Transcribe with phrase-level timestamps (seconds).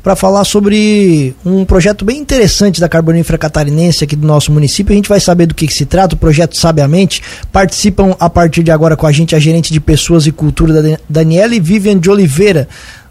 [0.00, 4.92] para falar sobre um projeto bem interessante da Carbonífera Catarinense aqui do nosso município.
[4.92, 7.20] A gente vai saber do que, que, se trata, o projeto Sabiamente.
[7.50, 10.98] Participam a partir de agora com a gente a gerente de Pessoas e Cultura, da
[11.08, 12.68] Daniele Vivian de Oliveira,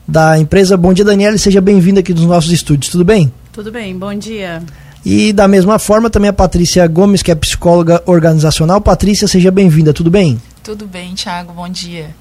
[0.07, 0.77] da empresa.
[0.77, 3.33] Bom dia, Daniele, seja bem-vinda aqui dos nossos estúdios, tudo bem?
[3.51, 4.63] Tudo bem, bom dia.
[5.03, 8.79] E da mesma forma também a Patrícia Gomes, que é psicóloga organizacional.
[8.79, 10.41] Patrícia, seja bem-vinda, tudo bem?
[10.63, 12.15] Tudo bem, Thiago, bom dia.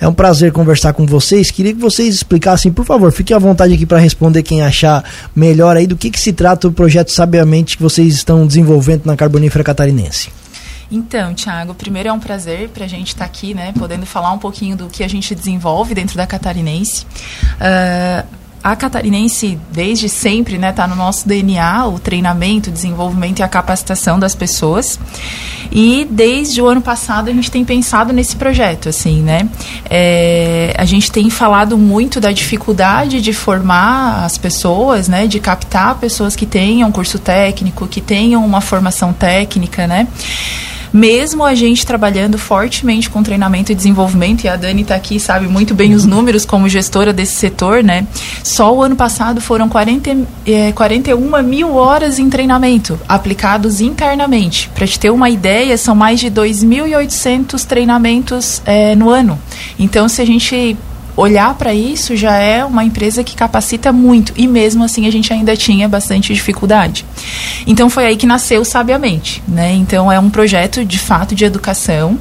[0.00, 1.50] É um prazer conversar com vocês.
[1.50, 5.04] Queria que vocês explicassem, por favor, fiquem à vontade aqui para responder quem achar
[5.34, 9.16] melhor aí do que, que se trata o projeto Sabiamente que vocês estão desenvolvendo na
[9.16, 10.30] Carbonífera Catarinense.
[10.90, 14.32] Então, Thiago, primeiro é um prazer para a gente estar tá aqui, né, podendo falar
[14.32, 17.04] um pouquinho do que a gente desenvolve dentro da Catarinense.
[17.60, 18.26] Uh,
[18.62, 23.42] a catarinense, desde sempre, está né, tá no nosso DNA, o treinamento, o desenvolvimento e
[23.42, 24.98] a capacitação das pessoas.
[25.70, 29.48] E desde o ano passado a gente tem pensado nesse projeto, assim, né?
[29.88, 35.26] É, a gente tem falado muito da dificuldade de formar as pessoas, né?
[35.26, 40.08] De captar pessoas que tenham curso técnico, que tenham uma formação técnica, né?
[40.92, 45.46] Mesmo a gente trabalhando fortemente com treinamento e desenvolvimento, e a Dani está aqui, sabe
[45.46, 48.06] muito bem os números como gestora desse setor, né?
[48.42, 54.70] Só o ano passado foram 40, é, 41 mil horas em treinamento aplicados internamente.
[54.74, 59.38] Para te ter uma ideia, são mais de 2.800 treinamentos é, no ano.
[59.78, 60.76] Então, se a gente
[61.20, 65.32] olhar para isso já é uma empresa que capacita muito e mesmo assim a gente
[65.32, 67.04] ainda tinha bastante dificuldade.
[67.66, 69.72] Então foi aí que nasceu Sabiamente, né?
[69.72, 72.18] Então é um projeto de fato de educação,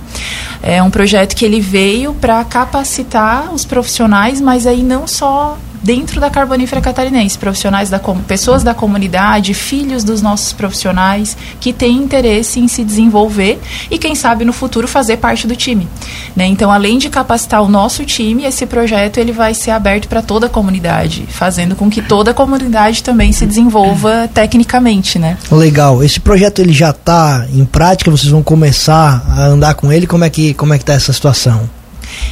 [0.64, 6.20] é um projeto que ele veio para capacitar os profissionais, mas aí não só dentro
[6.20, 12.60] da Carbonífera Catarinense, profissionais da pessoas da comunidade, filhos dos nossos profissionais que têm interesse
[12.60, 15.88] em se desenvolver e quem sabe no futuro fazer parte do time.
[16.36, 16.46] Né?
[16.46, 20.48] Então, além de capacitar o nosso time, esse projeto ele vai ser aberto para toda
[20.48, 25.38] a comunidade, fazendo com que toda a comunidade também se desenvolva tecnicamente, né?
[25.52, 26.04] Legal.
[26.04, 28.12] Esse projeto ele já está em prática.
[28.12, 30.08] Vocês vão começar a andar com ele.
[30.08, 31.77] Como é que como é que está essa situação?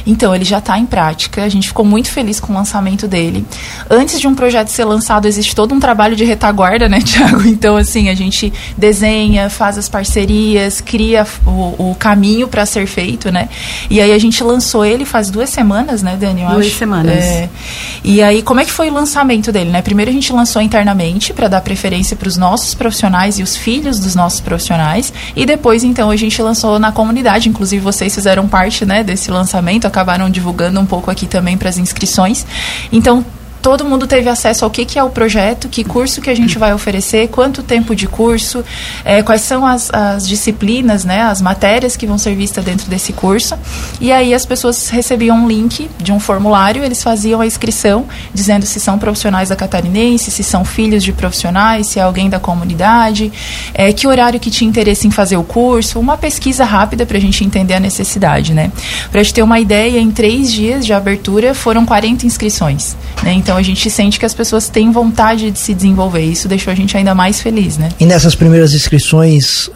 [0.06, 1.42] Então, ele já está em prática.
[1.42, 3.44] A gente ficou muito feliz com o lançamento dele.
[3.90, 7.46] Antes de um projeto ser lançado, existe todo um trabalho de retaguarda, né, Tiago?
[7.46, 13.30] Então, assim, a gente desenha, faz as parcerias, cria o, o caminho para ser feito,
[13.30, 13.48] né?
[13.90, 16.42] E aí a gente lançou ele faz duas semanas, né, Dani?
[16.42, 16.76] Eu duas acho.
[16.76, 17.16] semanas.
[17.16, 17.48] É,
[18.02, 19.82] e aí, como é que foi o lançamento dele, né?
[19.82, 23.98] Primeiro a gente lançou internamente para dar preferência para os nossos profissionais e os filhos
[23.98, 25.12] dos nossos profissionais.
[25.34, 27.48] E depois, então, a gente lançou na comunidade.
[27.48, 31.78] Inclusive, vocês fizeram parte, né, desse lançamento acabaram divulgando um pouco aqui também para as
[31.78, 32.46] inscrições.
[32.92, 33.24] Então,
[33.66, 36.56] todo mundo teve acesso ao que, que é o projeto, que curso que a gente
[36.56, 38.64] vai oferecer, quanto tempo de curso,
[39.04, 43.12] é, quais são as, as, disciplinas, né, as matérias que vão ser vistas dentro desse
[43.12, 43.58] curso.
[44.00, 48.64] E aí as pessoas recebiam um link de um formulário, eles faziam a inscrição, dizendo
[48.64, 53.32] se são profissionais da Catarinense, se são filhos de profissionais, se é alguém da comunidade,
[53.74, 57.20] é, que horário que tinha interesse em fazer o curso, uma pesquisa rápida para a
[57.20, 58.70] gente entender a necessidade, né.
[59.10, 63.32] Para a gente ter uma ideia, em três dias de abertura foram 40 inscrições, né,
[63.32, 66.20] então então a gente sente que as pessoas têm vontade de se desenvolver.
[66.20, 67.88] Isso deixou a gente ainda mais feliz, né?
[67.98, 69.70] E nessas primeiras inscrições,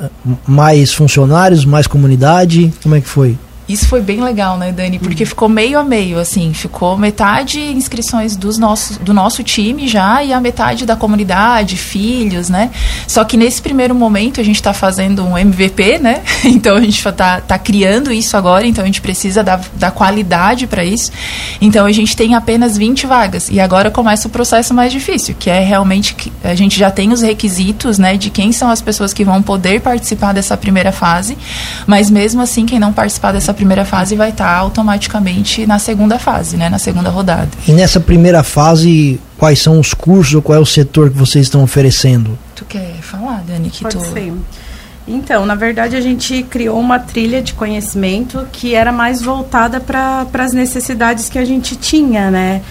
[0.47, 3.39] mais funcionários, mais comunidade, como é que foi?
[3.71, 4.99] Isso foi bem legal, né, Dani?
[4.99, 10.25] Porque ficou meio a meio, assim, ficou metade inscrições dos nossos, do nosso time já
[10.25, 12.71] e a metade da comunidade, filhos, né?
[13.07, 16.23] Só que nesse primeiro momento a gente está fazendo um MVP, né?
[16.61, 20.67] Então a gente está tá criando isso agora, então a gente precisa dar, dar qualidade
[20.67, 21.13] para isso.
[21.61, 25.49] Então a gente tem apenas 20 vagas e agora começa o processo mais difícil, que
[25.49, 29.13] é realmente que a gente já tem os requisitos, né, de quem são as pessoas
[29.13, 31.39] que vão poder participar dessa primeira fase,
[31.87, 36.57] mas mesmo assim quem não participar dessa primeira fase vai estar automaticamente na segunda fase,
[36.57, 37.51] né, na segunda rodada.
[37.69, 41.45] E nessa primeira fase, quais são os cursos ou qual é o setor que vocês
[41.45, 42.39] estão oferecendo?
[42.57, 43.69] Tu quer falar, Dani?
[43.69, 44.03] Que Pode tu...
[44.03, 44.33] ser.
[45.07, 50.27] Então, na verdade, a gente criou uma trilha de conhecimento que era mais voltada para
[50.33, 52.63] as necessidades que a gente tinha, né?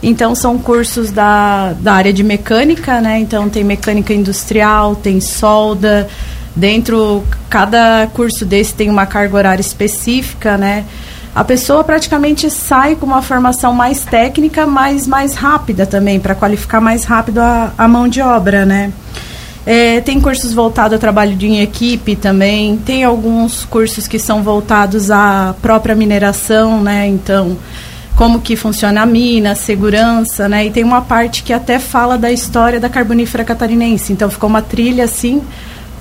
[0.00, 3.18] Então, são cursos da, da área de mecânica, né?
[3.18, 6.06] Então, tem mecânica industrial, tem solda,
[6.56, 10.86] Dentro, cada curso desse tem uma carga horária específica, né?
[11.34, 16.80] A pessoa praticamente sai com uma formação mais técnica, mas mais rápida também, para qualificar
[16.80, 18.90] mais rápido a, a mão de obra, né?
[19.66, 22.78] É, tem cursos voltados ao trabalho em equipe também.
[22.78, 27.06] Tem alguns cursos que são voltados à própria mineração, né?
[27.06, 27.58] Então,
[28.16, 30.64] como que funciona a mina, segurança, né?
[30.64, 34.10] E tem uma parte que até fala da história da carbonífera catarinense.
[34.10, 35.42] Então, ficou uma trilha assim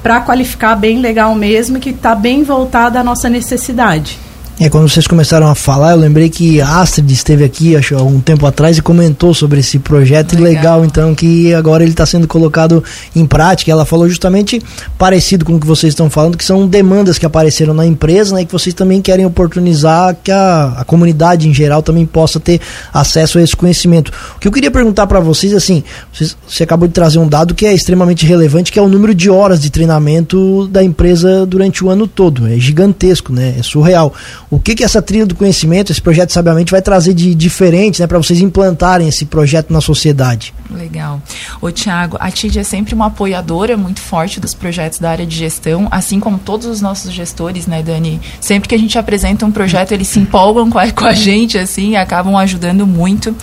[0.05, 4.19] para qualificar bem legal mesmo, que está bem voltada à nossa necessidade.
[4.57, 8.01] É, quando vocês começaram a falar, eu lembrei que a Astrid esteve aqui, acho, há
[8.01, 12.05] um tempo atrás e comentou sobre esse projeto legal, legal então, que agora ele está
[12.05, 12.81] sendo colocado
[13.13, 13.69] em prática.
[13.69, 14.61] Ela falou justamente
[14.97, 18.43] parecido com o que vocês estão falando, que são demandas que apareceram na empresa, né,
[18.43, 22.61] e que vocês também querem oportunizar que a, a comunidade em geral também possa ter
[22.93, 24.13] acesso a esse conhecimento.
[24.37, 27.53] O que eu queria perguntar para vocês, assim, vocês, você acabou de trazer um dado
[27.53, 31.83] que é extremamente relevante, que é o número de horas de treinamento da empresa durante
[31.83, 32.47] o ano todo.
[32.47, 33.55] É gigantesco, né?
[33.59, 34.13] É surreal
[34.49, 38.07] o que, que essa trilha do conhecimento, esse projeto Sabiamente vai trazer de diferente né,
[38.07, 40.53] para vocês implantarem esse projeto na sociedade?
[40.69, 41.21] Legal.
[41.61, 45.35] Ô Tiago, a TID é sempre uma apoiadora muito forte dos projetos da área de
[45.35, 48.19] gestão, assim como todos os nossos gestores, né, Dani?
[48.39, 51.57] Sempre que a gente apresenta um projeto, eles se empolgam com a, com a gente,
[51.57, 53.35] assim, acabam ajudando muito.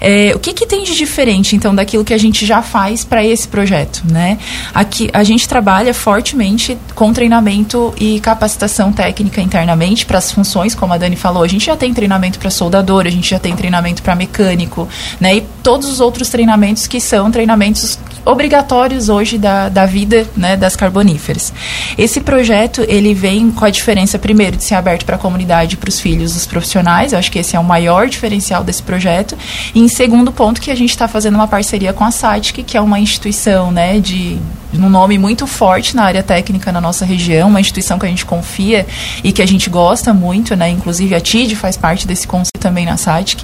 [0.00, 3.24] É, o que, que tem de diferente, então, daquilo que a gente já faz para
[3.24, 4.38] esse projeto, né?
[4.74, 10.92] Aqui, a gente trabalha fortemente com treinamento e capacitação técnica internamente para as funções, como
[10.92, 11.42] a Dani falou.
[11.42, 14.88] A gente já tem treinamento para soldador, a gente já tem treinamento para mecânico,
[15.20, 15.36] né?
[15.36, 20.76] E todos os outros treinamentos que são treinamentos obrigatórios hoje da, da vida né, das
[20.76, 21.52] carboníferas.
[21.96, 25.88] Esse projeto ele vem com a diferença primeiro de ser aberto para a comunidade, para
[25.88, 27.12] os filhos dos profissionais.
[27.12, 29.36] Eu acho que esse é o maior diferencial desse projeto.
[29.74, 32.76] E em segundo ponto que a gente está fazendo uma parceria com a SATIC, que
[32.76, 34.38] é uma instituição né, de
[34.74, 38.26] um nome muito forte na área técnica na nossa região, uma instituição que a gente
[38.26, 38.86] confia
[39.24, 40.68] e que a gente gosta muito, né?
[40.70, 43.42] Inclusive a TID faz parte desse conselho também na SATIC.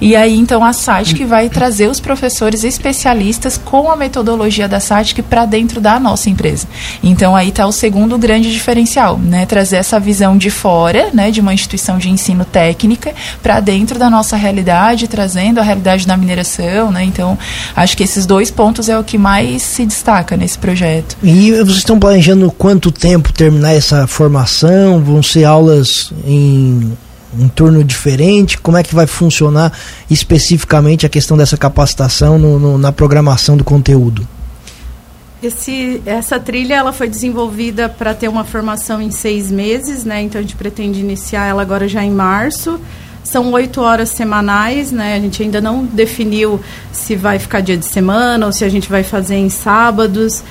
[0.00, 5.22] E aí então a SATIC vai trazer os professores especialistas com a metodologia da SATIC
[5.22, 6.66] para dentro da nossa empresa.
[7.02, 9.46] Então aí está o segundo grande diferencial, né?
[9.46, 14.10] Trazer essa visão de fora, né, de uma instituição de ensino técnica para dentro da
[14.10, 17.04] nossa realidade, trazendo a realidade da mineração, né?
[17.04, 17.38] Então,
[17.74, 21.16] acho que esses dois pontos é o que mais se destaca nesse esse projeto.
[21.22, 25.02] E vocês estão planejando quanto tempo terminar essa formação?
[25.02, 26.96] Vão ser aulas em
[27.38, 28.58] um turno diferente?
[28.58, 29.72] Como é que vai funcionar
[30.10, 34.26] especificamente a questão dessa capacitação no, no, na programação do conteúdo?
[35.42, 40.22] Esse, essa trilha ela foi desenvolvida para ter uma formação em seis meses, né?
[40.22, 42.80] Então a gente pretende iniciar ela agora já em março.
[43.22, 45.14] São oito horas semanais, né?
[45.14, 46.60] A gente ainda não definiu
[46.90, 50.42] se vai ficar dia de semana ou se a gente vai fazer em sábados,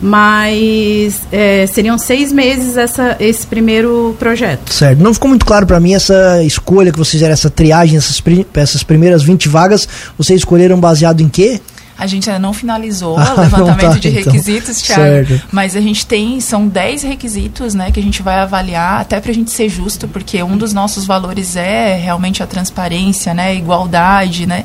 [0.00, 4.72] mas é, seriam seis meses essa, esse primeiro projeto.
[4.72, 5.02] Certo.
[5.02, 8.22] Não ficou muito claro para mim essa escolha que vocês fizeram, essa triagem, essas,
[8.54, 9.88] essas primeiras 20 vagas.
[10.16, 11.60] Vocês escolheram baseado em quê?
[11.98, 14.32] A gente ainda não finalizou o ah, levantamento tá, de então.
[14.32, 14.96] requisitos, então.
[14.96, 15.42] Thiago.
[15.50, 19.32] Mas a gente tem, são 10 requisitos, né, que a gente vai avaliar, até para
[19.32, 23.54] a gente ser justo, porque um dos nossos valores é realmente a transparência, né, a
[23.54, 24.64] igualdade, né.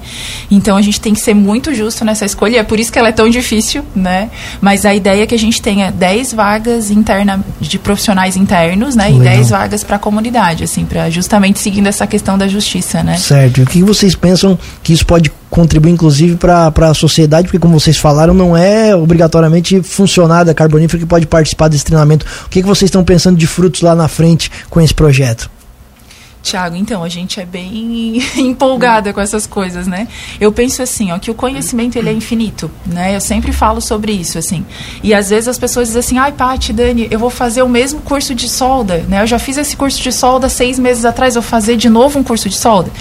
[0.52, 3.00] Então a gente tem que ser muito justo nessa escolha, e é por isso que
[3.00, 4.30] ela é tão difícil, né.
[4.62, 9.06] Mas a ideia é que a gente tenha 10 vagas interna, de profissionais internos, né,
[9.06, 9.22] Legal.
[9.22, 13.18] e 10 vagas para a comunidade, assim, para justamente seguindo essa questão da justiça, né.
[13.18, 13.60] Certo.
[13.60, 17.80] E o que vocês pensam que isso pode contribui inclusive para a sociedade, porque como
[17.80, 22.26] vocês falaram, não é obrigatoriamente funcionário da Carbonífera que pode participar desse treinamento.
[22.48, 25.53] O que, que vocês estão pensando de frutos lá na frente com esse projeto?
[26.44, 30.10] Tiago, então, a gente é bem empolgada com essas coisas, né?
[30.42, 33.16] Eu penso assim, ó, que o conhecimento ele é infinito, né?
[33.16, 34.66] Eu sempre falo sobre isso, assim.
[35.02, 38.02] E às vezes as pessoas dizem assim, ai, Paty, Dani, eu vou fazer o mesmo
[38.02, 39.22] curso de solda, né?
[39.22, 42.24] Eu já fiz esse curso de solda seis meses atrás, vou fazer de novo um
[42.24, 42.92] curso de solda.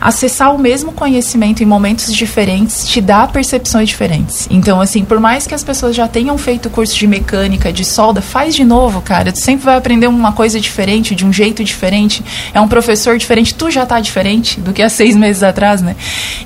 [0.00, 4.48] Acessar o mesmo conhecimento em momentos diferentes te dá percepções diferentes.
[4.50, 8.22] Então, assim, por mais que as pessoas já tenham feito curso de mecânica, de solda,
[8.22, 9.30] faz de novo, cara.
[9.30, 12.24] Tu sempre vai aprender uma coisa diferente, de um jeito diferente.
[12.54, 15.94] É um professor diferente, tu já está diferente do que há seis meses atrás, né?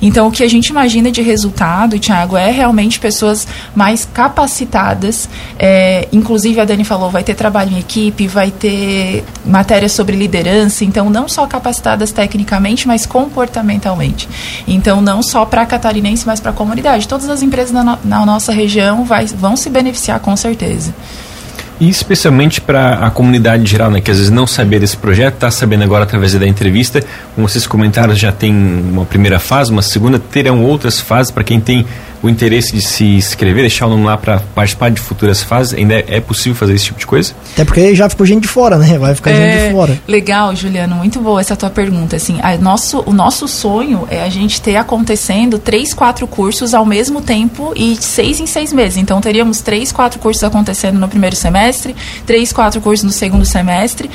[0.02, 5.28] Então, o que a gente imagina de resultado, Thiago, é realmente pessoas mais capacitadas.
[5.58, 10.84] É, inclusive, a Dani falou, vai ter trabalho em equipe, vai ter matéria sobre liderança.
[10.84, 14.28] Então, não só capacitadas tecnicamente, mas comportamentalmente.
[14.66, 17.06] Então, não só para catarinense, mas para a comunidade.
[17.06, 20.92] Todas as empresas na, na nossa região vai, vão se beneficiar com certeza.
[21.80, 25.50] E especialmente para a comunidade geral, né, que às vezes não sabia desse projeto, está
[25.50, 27.02] sabendo agora através da entrevista.
[27.34, 31.60] Como vocês comentaram, já tem uma primeira fase, uma segunda, terão outras fases para quem
[31.60, 31.84] tem
[32.24, 35.74] o interesse de se inscrever, deixar o nome lá para participar de futuras fases?
[35.74, 37.34] Ainda é, possível fazer esse tipo de coisa?
[37.52, 38.98] Até porque já ficou gente de fora, né?
[38.98, 40.00] Vai ficar é, gente de fora.
[40.08, 42.16] Legal, Juliano, muito boa essa tua pergunta.
[42.16, 46.86] Assim, a nosso, o nosso sonho é a gente ter acontecendo três, quatro cursos ao
[46.86, 48.96] mesmo tempo e seis em seis meses.
[48.96, 54.10] Então teríamos três, quatro cursos acontecendo no primeiro semestre, três, quatro cursos no segundo semestre.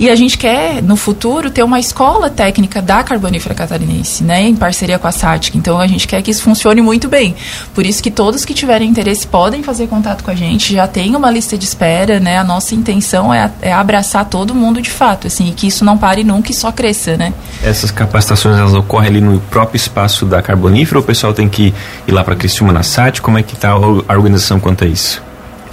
[0.00, 4.42] E a gente quer, no futuro, ter uma escola técnica da Carbonífera Catarinense, né?
[4.42, 5.56] Em parceria com a SATIC.
[5.56, 7.36] Então a gente quer que isso funcione muito bem.
[7.74, 11.14] Por isso que todos que tiverem interesse podem fazer contato com a gente, já tem
[11.16, 12.38] uma lista de espera, né?
[12.38, 15.96] A nossa intenção é, é abraçar todo mundo de fato, assim, e que isso não
[15.96, 17.32] pare nunca e só cresça, né?
[17.62, 21.74] Essas capacitações elas ocorrem ali no próprio espaço da Carbonífera ou o pessoal tem que
[22.06, 23.20] ir lá para Criciúma na SAT?
[23.20, 25.22] Como é que está a organização quanto a isso?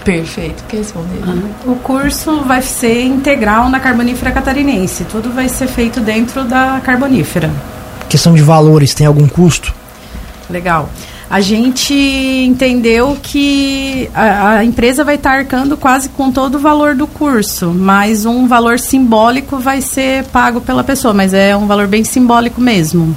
[0.03, 1.21] Perfeito, quer responder?
[1.65, 5.03] O curso vai ser integral na Carbonífera Catarinense.
[5.03, 7.51] Tudo vai ser feito dentro da Carbonífera.
[8.07, 9.73] Questão de valores, tem algum custo?
[10.49, 10.89] Legal.
[11.29, 16.95] A gente entendeu que a, a empresa vai estar arcando quase com todo o valor
[16.95, 21.87] do curso, mas um valor simbólico vai ser pago pela pessoa, mas é um valor
[21.87, 23.15] bem simbólico mesmo.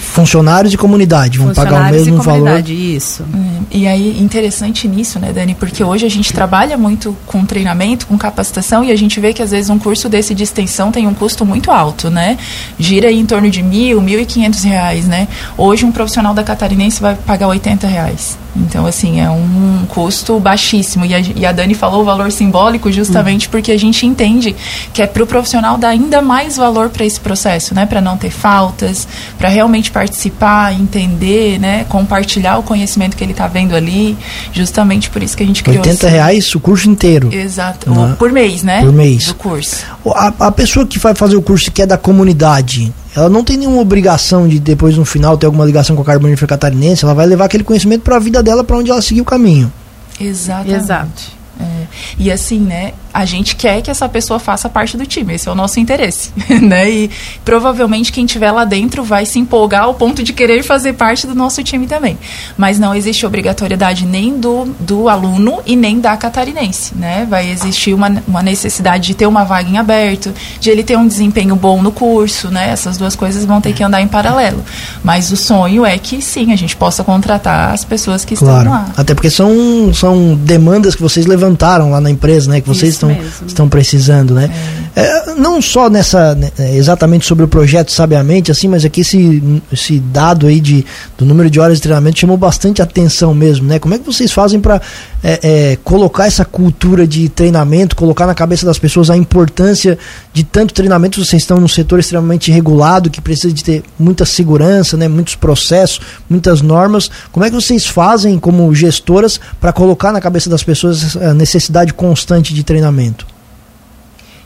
[0.00, 2.62] Funcionários e comunidade vão pagar o mesmo valor.
[2.68, 3.24] Isso.
[3.34, 5.54] É, e aí, interessante nisso, né, Dani?
[5.54, 9.42] Porque hoje a gente trabalha muito com treinamento, com capacitação, e a gente vê que
[9.42, 12.38] às vezes um curso desse de extensão tem um custo muito alto, né?
[12.78, 15.28] Gira aí em torno de mil, mil e quinhentos reais, né?
[15.56, 18.38] Hoje um profissional da Catarinense vai pagar 80 reais.
[18.56, 21.04] Então, assim, é um custo baixíssimo.
[21.04, 23.52] E a, e a Dani falou o valor simbólico justamente uhum.
[23.52, 24.54] porque a gente entende
[24.92, 27.86] que é para o profissional dar ainda mais valor para esse processo, né?
[27.86, 29.06] Para não ter faltas,
[29.38, 31.84] para realmente participar, entender, né?
[31.88, 34.16] Compartilhar o conhecimento que ele está vendo ali.
[34.52, 35.84] Justamente por isso que a gente criou.
[35.84, 37.32] 80 reais o curso inteiro.
[37.32, 37.90] Exato.
[37.90, 38.16] Né?
[38.18, 38.80] Por mês, né?
[38.80, 39.26] Por mês.
[39.26, 39.84] Do curso.
[40.14, 43.56] A, a pessoa que vai fazer o curso que é da comunidade, ela não tem
[43.56, 47.26] nenhuma obrigação de depois no final ter alguma ligação com a carbonífera catarinense, ela vai
[47.26, 49.72] levar aquele conhecimento para a vida dela, para onde ela seguir o caminho.
[50.20, 50.74] Exatamente.
[50.74, 51.22] Exato.
[51.60, 51.79] É.
[52.18, 55.52] E assim, né, a gente quer que essa pessoa faça parte do time, esse é
[55.52, 56.30] o nosso interesse,
[56.62, 56.90] né?
[56.90, 57.10] E
[57.44, 61.34] provavelmente quem estiver lá dentro vai se empolgar ao ponto de querer fazer parte do
[61.34, 62.18] nosso time também.
[62.56, 67.26] Mas não existe obrigatoriedade nem do, do aluno e nem da catarinense, né?
[67.28, 71.06] Vai existir uma, uma necessidade de ter uma vaga em aberto, de ele ter um
[71.06, 72.70] desempenho bom no curso, né?
[72.70, 74.64] Essas duas coisas vão ter que andar em paralelo.
[75.02, 78.58] Mas o sonho é que sim, a gente possa contratar as pessoas que claro.
[78.58, 78.86] estão lá.
[78.96, 82.60] Até porque são, são demandas que vocês levantaram lá na empresa, né?
[82.60, 84.50] Que vocês estão, estão precisando, né?
[84.76, 84.80] É.
[85.00, 89.40] É, não só nessa né, exatamente sobre o projeto sabiamente assim, mas aqui esse,
[89.72, 90.84] esse dado aí de
[91.16, 93.78] do número de horas de treinamento chamou bastante atenção mesmo, né?
[93.78, 94.80] Como é que vocês fazem para
[95.22, 95.40] é,
[95.72, 99.98] é, colocar essa cultura de treinamento, colocar na cabeça das pessoas a importância
[100.32, 101.24] de tanto treinamento?
[101.24, 105.08] Vocês estão num setor extremamente regulado que precisa de ter muita segurança, né?
[105.08, 107.10] Muitos processos, muitas normas.
[107.32, 111.92] Como é que vocês fazem como gestoras para colocar na cabeça das pessoas a necessidade
[111.92, 113.26] constante de treinamento?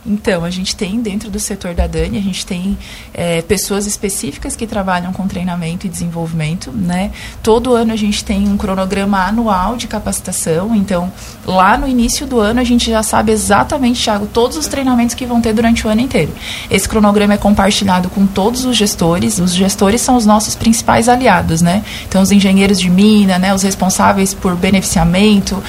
[0.07, 2.77] Então, a gente tem dentro do setor da Dani, a gente tem
[3.13, 7.11] é, pessoas específicas que trabalham com treinamento e desenvolvimento, né?
[7.43, 11.11] Todo ano a gente tem um cronograma anual de capacitação, então
[11.47, 15.25] lá no início do ano a gente já sabe exatamente, Thiago, todos os treinamentos que
[15.25, 16.33] vão ter durante o ano inteiro.
[16.71, 21.63] Esse cronograma é compartilhado com todos os gestores, os gestores são os nossos principais aliados,
[21.63, 21.83] né?
[22.07, 25.63] Então, os engenheiros de mina, né, os responsáveis por beneficiamento,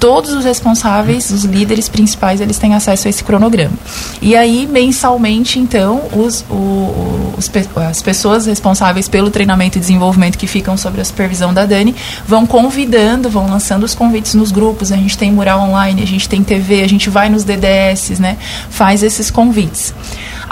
[0.00, 3.81] todos os responsáveis, os líderes principais, eles têm acesso a esse cronograma.
[4.20, 10.46] E aí, mensalmente, então, os, o, os, as pessoas responsáveis pelo treinamento e desenvolvimento que
[10.46, 11.94] ficam sob a supervisão da Dani
[12.26, 14.92] vão convidando, vão lançando os convites nos grupos.
[14.92, 18.36] A gente tem mural online, a gente tem TV, a gente vai nos DDS, né?
[18.70, 19.92] Faz esses convites.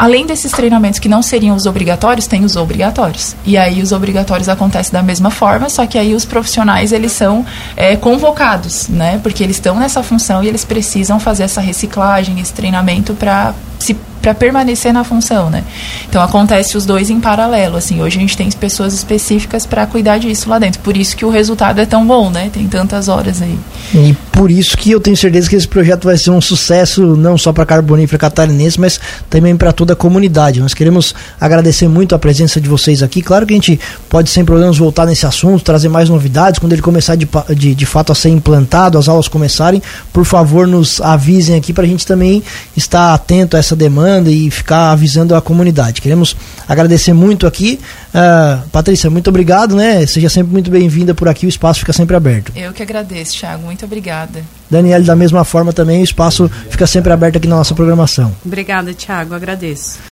[0.01, 3.37] Além desses treinamentos que não seriam os obrigatórios, tem os obrigatórios.
[3.45, 7.45] E aí os obrigatórios acontecem da mesma forma, só que aí os profissionais eles são
[7.77, 9.21] é, convocados, né?
[9.23, 13.95] Porque eles estão nessa função e eles precisam fazer essa reciclagem, esse treinamento para se
[14.21, 15.65] para permanecer na função, né?
[16.09, 18.03] Então acontece os dois em paralelo, assim.
[18.03, 20.81] Hoje a gente tem pessoas específicas para cuidar disso lá dentro.
[20.81, 22.51] Por isso que o resultado é tão bom, né?
[22.53, 23.59] Tem tantas horas aí.
[23.95, 27.37] E por isso que eu tenho certeza que esse projeto vai ser um sucesso não
[27.37, 30.61] só para Carbonífera Catarinense, mas também para toda a comunidade.
[30.61, 33.21] Nós queremos agradecer muito a presença de vocês aqui.
[33.21, 33.79] Claro que a gente
[34.09, 37.85] pode sem problemas voltar nesse assunto, trazer mais novidades quando ele começar de, de, de
[37.85, 39.83] fato a ser implantado, as aulas começarem.
[40.11, 42.43] Por favor, nos avisem aqui para a gente também
[42.75, 46.01] estar atento a essa demanda e ficar avisando a comunidade.
[46.01, 46.35] Queremos
[46.67, 47.79] agradecer muito aqui.
[48.09, 50.07] Uh, Patrícia, muito obrigado, né?
[50.07, 52.51] Seja sempre muito bem-vinda por aqui, o espaço fica sempre aberto.
[52.57, 53.65] Eu que agradeço, Thiago.
[53.65, 53.85] Muito
[54.31, 55.05] obrigada.
[55.05, 58.35] Da mesma forma também, o espaço fica sempre aberto aqui na nossa programação.
[58.45, 59.35] Obrigada, Thiago.
[59.35, 59.99] Agradeço.